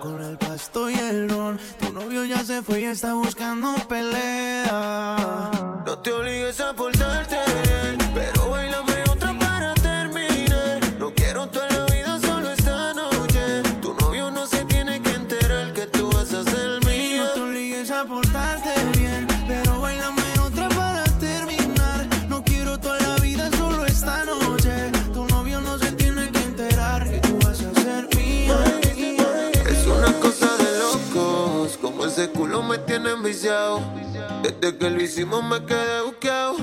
Con 0.00 0.22
el 0.22 0.36
pasto 0.38 0.90
y 0.90 0.94
el 0.94 1.28
ron. 1.28 1.58
Tu 1.78 1.92
novio 1.92 2.24
ya 2.24 2.44
se 2.44 2.62
fue 2.62 2.80
y 2.80 2.84
está 2.84 3.14
buscando 3.14 3.74
pelea. 3.88 5.50
No 5.86 5.98
te 5.98 6.12
obligues 6.12 6.60
a 6.60 6.72
portarte 6.74 7.69
ese 32.06 32.30
culo 32.30 32.62
me 32.62 32.78
tiene 32.78 33.10
enviciado. 33.10 33.80
Desde 34.42 34.76
que 34.76 34.90
lo 34.90 35.02
hicimos 35.02 35.42
me 35.44 35.64
quedé 35.64 36.02
buqueado. 36.02 36.56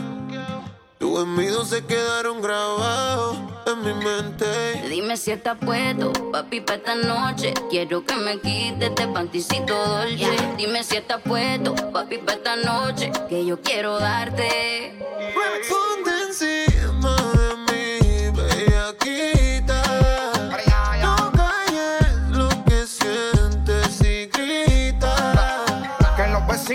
Tus 0.97 1.21
envidios 1.21 1.69
se 1.69 1.85
quedaron 1.85 2.41
grabados 2.41 3.37
en 3.67 3.81
mi 3.83 3.93
mente. 3.93 4.45
Dime 4.89 5.15
si 5.15 5.31
estás 5.31 5.57
puesto, 5.63 6.11
papi, 6.31 6.61
para 6.61 6.77
esta 6.77 6.95
noche. 6.95 7.53
Quiero 7.69 8.03
que 8.03 8.15
me 8.15 8.39
quites 8.39 8.89
este 8.89 9.07
panticito 9.07 9.75
dolce. 9.75 10.37
Dime 10.57 10.83
si 10.83 10.97
estás 10.97 11.21
puesto, 11.21 11.75
papi, 11.93 12.17
para 12.17 12.37
esta 12.37 12.55
noche. 12.55 13.11
Que 13.29 13.45
yo 13.45 13.61
quiero 13.61 13.99
darte. 13.99 14.97
Ponte 15.69 16.66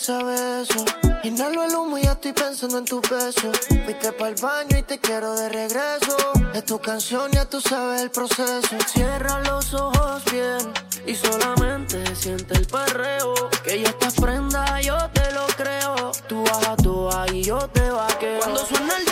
Sabe 0.00 0.62
eso. 0.62 0.84
Inhalo 1.24 1.62
el 1.64 1.74
humo 1.74 1.98
y 1.98 2.02
ya 2.02 2.12
estoy 2.12 2.32
pensando 2.32 2.78
en 2.78 2.86
tu 2.86 3.00
beso. 3.02 3.52
Fuiste 3.84 4.12
para 4.12 4.30
el 4.30 4.36
baño 4.36 4.78
y 4.78 4.82
te 4.82 4.98
quiero 4.98 5.34
de 5.34 5.48
regreso. 5.50 6.16
Es 6.54 6.64
tu 6.64 6.78
canción, 6.78 7.30
ya 7.32 7.44
tú 7.44 7.60
sabes 7.60 8.00
el 8.00 8.10
proceso. 8.10 8.76
Cierra 8.86 9.40
los 9.40 9.74
ojos 9.74 10.24
bien 10.32 10.72
y 11.06 11.14
solamente 11.14 12.16
siente 12.16 12.54
el 12.54 12.66
perreo. 12.66 13.34
Que 13.62 13.82
ya 13.82 13.90
estás 13.90 14.14
prenda, 14.14 14.80
yo 14.80 14.96
te 15.12 15.32
lo 15.32 15.46
creo. 15.48 16.12
Tú 16.26 16.44
bajas 16.44 16.76
tú 16.82 17.10
ahí, 17.10 17.44
yo 17.44 17.58
te 17.68 17.90
vaqueo. 17.90 18.40
Cuando 18.40 18.64
suena 18.64 18.96
el 18.96 19.04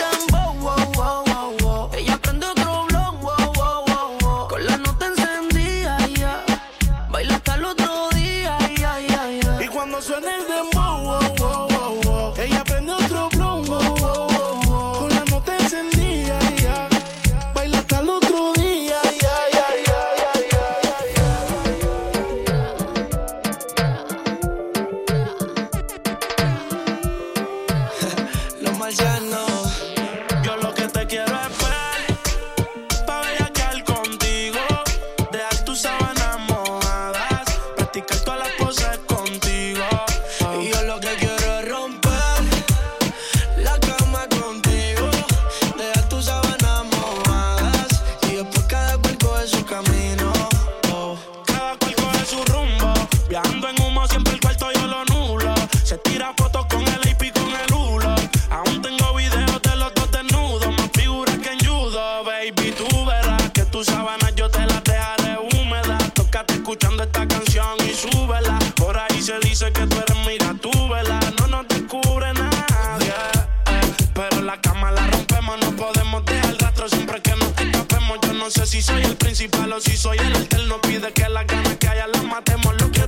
si 79.89 79.97
soy 79.97 80.17
el 80.17 80.25
principal 80.25 80.29
o 80.29 80.29
si 80.29 80.29
soy 80.29 80.31
el 80.31 80.35
alterno. 80.35 80.81
Pide 80.81 81.13
que 81.13 81.29
las 81.29 81.47
ganas 81.47 81.75
que 81.77 81.87
haya 81.87 82.07
las 82.07 82.23
matemos. 82.23 82.75
Lo 82.81 82.91
que 82.91 82.98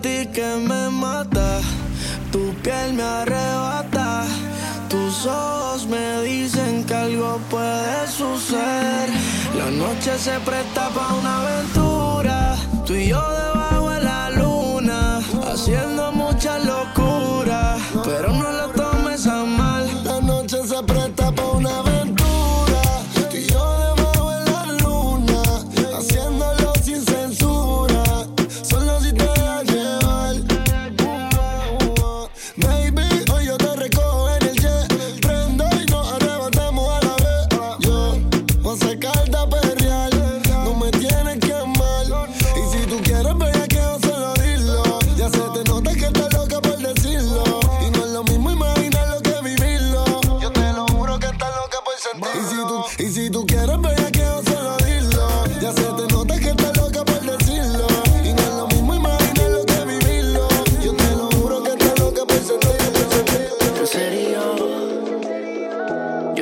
ti 0.00 0.26
que 0.32 0.56
me 0.68 0.90
mata, 0.90 1.60
tu 2.32 2.54
piel 2.62 2.94
me 2.94 3.02
arrebata, 3.02 4.24
tus 4.88 5.26
ojos 5.26 5.86
me 5.86 6.22
dicen 6.22 6.84
que 6.84 6.94
algo 6.94 7.38
puede 7.50 8.06
suceder. 8.06 9.08
La 9.58 9.70
noche 9.70 10.18
se 10.18 10.38
presta 10.40 10.88
para 10.90 11.14
una 11.14 11.40
aventura, 11.40 12.13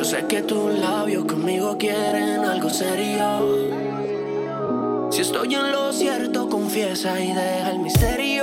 yo 0.03 0.09
sé 0.09 0.27
que 0.27 0.43
tus 0.43 0.77
labios 0.81 1.27
conmigo 1.27 1.79
quieren 1.79 2.41
algo 2.45 2.69
serio. 2.69 3.71
Si 5.13 5.21
estoy 5.21 5.55
en 5.55 5.71
lo 5.71 5.93
cierto, 5.93 6.49
confiesa 6.49 7.21
y 7.21 7.29
deja 7.29 7.71
el 7.71 7.79
misterio. 7.79 8.43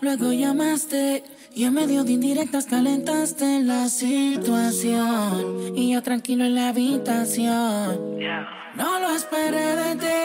Luego 0.00 0.32
llamaste 0.32 1.24
y 1.54 1.64
en 1.64 1.74
medio 1.74 2.04
de 2.04 2.12
indirectas 2.12 2.66
calentaste 2.66 3.60
la 3.62 3.88
situación. 3.88 5.74
Y 5.76 5.92
yo 5.92 6.02
tranquilo 6.02 6.44
en 6.44 6.54
la 6.54 6.68
habitación. 6.68 8.18
No 8.76 9.00
lo 9.00 9.10
esperé 9.14 9.76
de 9.76 9.96
ti. 9.96 10.16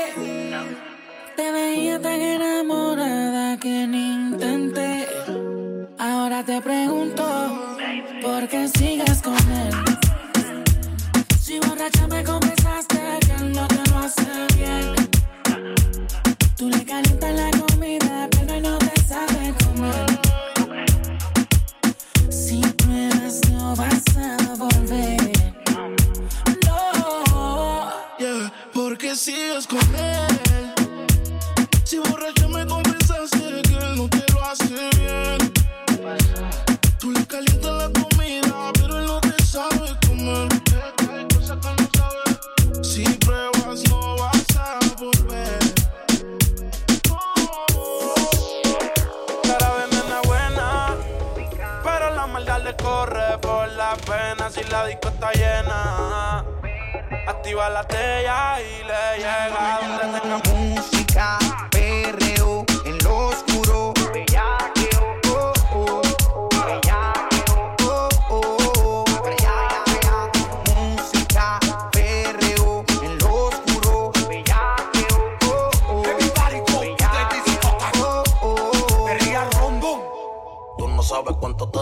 Te 1.38 1.52
veía 1.52 2.02
tan 2.02 2.22
enamorada 2.22 3.58
que 3.58 3.88
ni 3.88 4.12
intenté. 4.12 5.08
Ahora 5.98 6.44
te 6.44 6.60
pregunto, 6.62 7.24
¿por 8.22 8.48
qué 8.50 8.68
sigues 8.68 8.91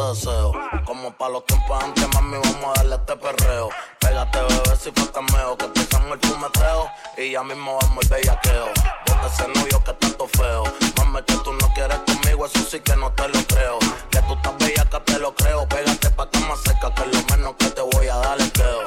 deseo. 0.10 0.52
Como 0.86 1.12
para 1.12 1.34
los 1.34 1.46
tiempos 1.46 1.84
antes, 1.84 2.08
mami, 2.14 2.38
vamos 2.38 2.66
a 2.66 2.80
darle 2.80 2.96
este 2.96 3.16
perreo. 3.16 3.70
Pégate, 4.00 4.40
bebé, 4.40 4.76
si 4.82 4.92
fue 4.92 5.12
cameo. 5.12 5.58
Que 5.58 5.66
empezamos 5.66 6.12
el 6.12 6.30
fumeteo. 6.30 6.90
Y 7.18 7.32
ya 7.32 7.44
mismo 7.44 7.78
vamos 7.82 8.04
el 8.04 8.10
bellaqueo. 8.10 8.68
Bota 9.06 9.28
ese 9.28 9.48
novio 9.48 9.84
que 9.84 9.94
tanto 9.94 10.28
feo. 10.28 10.64
Mami, 10.98 11.22
que 11.24 11.36
tú 11.36 11.54
no 11.54 11.74
quieres 11.74 12.00
conmigo, 12.00 12.46
eso 12.46 12.60
sí 12.70 12.80
que 12.80 12.96
no 12.96 13.12
te 13.14 13.28
lo 13.28 13.44
creo. 13.48 13.80
Que 14.10 14.22
tú 14.22 14.34
estás 14.34 14.58
bella, 14.58 14.86
que 14.86 15.00
te 15.00 15.20
lo 15.20 15.36
creo. 15.36 15.68
Pégate 15.68 16.10
pa' 16.12 16.30
cama 16.30 16.56
seca, 16.66 16.94
que 16.94 17.06
lo 17.06 17.24
menos 17.30 17.56
que 17.58 17.70
te 17.70 17.82
voy 17.82 18.08
a 18.08 18.16
dar 18.18 18.40
es 18.40 18.52
queo. 18.52 18.84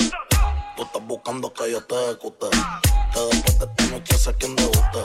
Tú 0.76 0.82
estás 0.82 1.06
buscando 1.06 1.52
que 1.52 1.70
yo 1.70 1.84
te 1.84 2.04
ejecute. 2.04 2.48
Que 3.12 3.20
después 3.20 3.58
de 3.58 3.66
esta 3.66 3.84
noche 3.86 4.18
sé 4.18 4.34
quién 4.34 4.56
debute. 4.56 5.04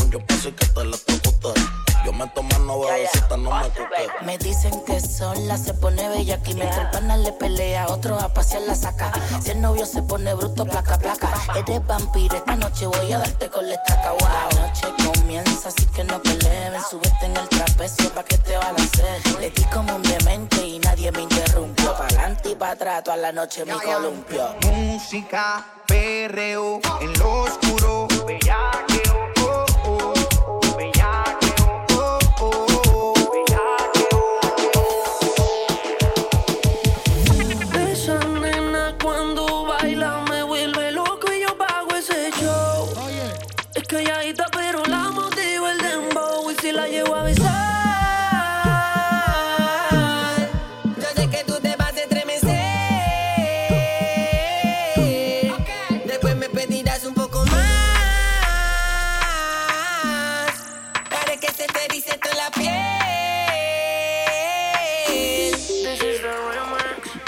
Un 0.00 0.10
yo 0.10 0.24
paso 0.26 0.48
y 0.48 0.52
que 0.52 0.66
te 0.66 0.80
electrocute. 0.80 1.60
Yo 2.04 2.12
me 2.14 2.26
tomo 2.28 2.58
no 2.60 2.74
cuque. 2.74 3.29
Me 4.22 4.38
dicen 4.38 4.84
que 4.84 5.00
sola 5.00 5.56
se 5.56 5.74
pone 5.74 6.08
bella 6.08 6.36
aquí 6.36 6.54
mientras 6.54 6.78
el 6.78 6.90
pana 6.90 7.16
le 7.16 7.32
pelea, 7.32 7.86
otro 7.88 8.18
a 8.18 8.28
pasear 8.28 8.62
la 8.62 8.74
saca. 8.74 9.12
Si 9.42 9.50
el 9.50 9.60
novio 9.60 9.86
se 9.86 10.02
pone 10.02 10.34
bruto, 10.34 10.64
placa, 10.64 10.98
placa. 10.98 11.30
Eres 11.56 11.84
vampiro, 11.86 12.36
esta 12.36 12.56
noche 12.56 12.86
voy 12.86 13.12
a 13.12 13.18
darte 13.18 13.48
con 13.48 13.68
la 13.68 13.74
estaca. 13.74 14.10
Wow. 14.12 14.20
La 14.20 14.66
noche 14.66 14.86
comienza, 15.04 15.68
así 15.68 15.86
que 15.86 16.04
no 16.04 16.20
peleen. 16.22 16.72
Súbete 16.88 17.26
en 17.26 17.36
el 17.36 17.48
trapecio 17.48 18.10
pa' 18.10 18.22
que 18.22 18.38
te 18.38 18.56
balancees. 18.56 19.38
Le 19.40 19.50
di 19.50 19.64
como 19.64 19.96
un 19.96 20.02
demente 20.02 20.66
y 20.66 20.78
nadie 20.78 21.10
me 21.12 21.22
interrumpió. 21.22 21.94
Pa' 21.96 22.04
adelante 22.06 22.50
y 22.50 22.54
pa' 22.54 22.70
atrás, 22.70 23.04
toda 23.04 23.16
la 23.16 23.32
noche 23.32 23.64
me 23.64 23.74
columpio. 23.74 24.54
Música, 24.66 25.66
perreo, 25.86 26.80
en 27.00 27.12
lo 27.18 27.42
oscuro. 27.42 28.08
Bellaqueo, 28.26 29.32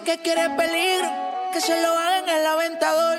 Dice 0.00 0.04
que 0.04 0.22
quiere 0.22 0.50
peligro, 0.50 1.08
que 1.52 1.60
se 1.60 1.80
lo 1.80 1.88
hagan 1.88 2.28
en 2.28 2.40
el 2.40 2.46
aventador. 2.46 3.16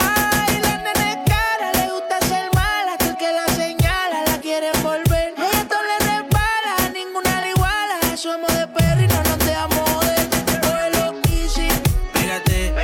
Ay, 0.00 0.60
la 0.60 0.76
nena 0.78 1.12
es 1.12 1.18
cara, 1.26 1.72
le 1.72 1.90
gusta 1.92 2.18
ser 2.20 2.50
mala, 2.54 2.96
que 2.98 3.08
el 3.08 3.16
que 3.16 3.32
la 3.32 3.46
señala 3.48 4.22
la 4.26 4.38
quiere 4.40 4.70
volver. 4.82 5.34
Esto 5.36 5.76
le 5.88 6.06
repara, 6.06 6.88
ninguna 6.92 7.40
le 7.40 7.50
iguala. 7.50 8.16
Somos 8.16 8.52
de 8.56 8.66
perro 8.68 9.02
y 9.02 9.06
no 9.06 9.22
nos 9.22 9.38
dejamos 9.38 9.90
joder. 9.90 10.28
Vuelo 10.62 11.20
easy, 11.30 11.68
Pégate, 12.12 12.74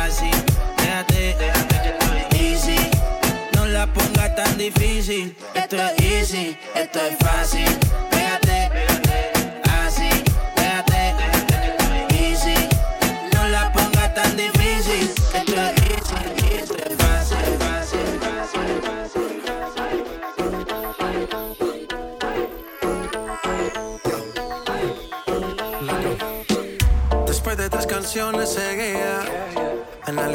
así, 0.00 0.30
déjate, 0.78 1.36
easy. 2.38 2.90
No 3.54 3.66
la 3.66 3.86
pongas 3.86 4.34
tan 4.36 4.58
difícil. 4.58 5.36
Esto 5.54 5.76
es 5.76 6.00
easy, 6.00 6.56
esto 6.74 7.00
es 7.00 7.16
fácil. 7.18 7.81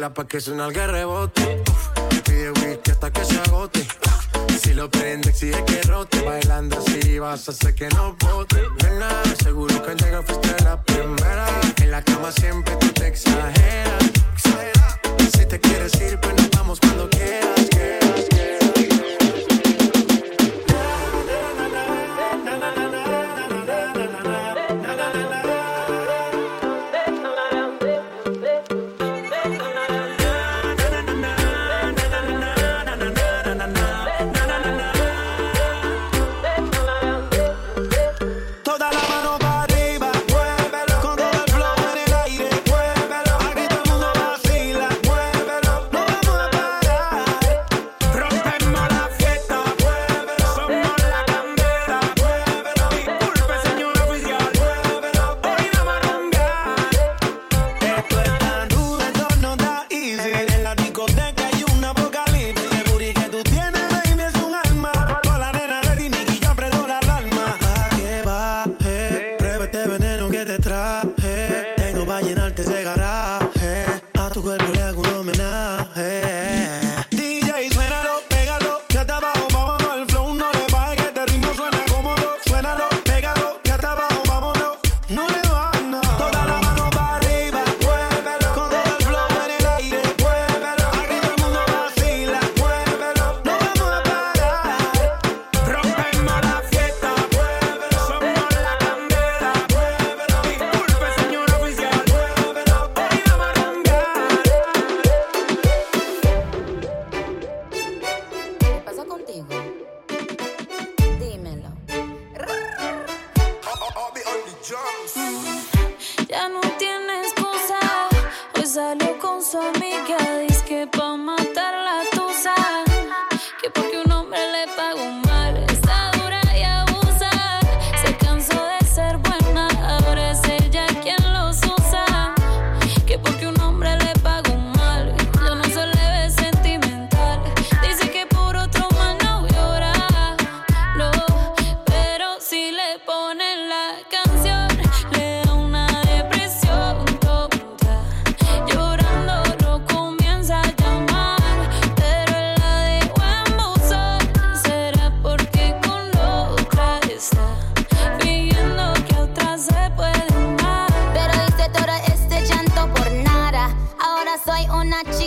baila 0.00 0.14
pa' 0.14 0.26
que 0.26 0.40
suena 0.40 0.66
el 0.66 0.74
rebote. 0.74 1.62
Pide 2.24 2.50
whisky 2.52 2.90
hasta 2.90 3.10
que 3.12 3.22
se 3.22 3.38
agote. 3.38 3.86
Si 4.62 4.72
lo 4.72 4.90
prende, 4.90 5.28
exige 5.28 5.62
que 5.66 5.82
rote. 5.82 6.22
Bailando 6.22 6.78
así 6.78 7.18
vas 7.18 7.46
a 7.48 7.50
hacer 7.50 7.74
que 7.74 7.88
no 7.90 8.16
bote. 8.18 8.62
Nena, 8.82 9.10
seguro 9.42 9.82
que 9.82 9.90
al 9.90 9.96
llegar 9.98 10.24
fuiste 10.24 10.64
la 10.64 10.82
primera. 10.82 11.46
En 11.82 11.90
la 11.90 12.02
cama 12.02 12.32
siempre 12.32 12.74
tú 12.76 12.88
te 12.92 13.08
exageras. 13.08 14.04
Si 15.34 15.44
te 15.44 15.60
quieres 15.60 15.94
ir, 16.00 16.18
pues 16.18 16.34
nos 16.34 16.50
vamos 16.50 16.80
cuando 16.80 17.10
quieras. 17.10 17.60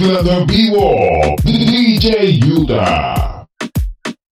Philadelphia 0.00 1.36
DJ 1.44 2.40
Yuda. 2.40 3.29